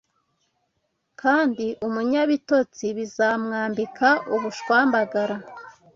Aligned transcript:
Kandi 1.21 1.65
umunyabitotsi 1.87 2.85
bizamwambika 2.97 4.09
ubushwambagara 4.35 5.35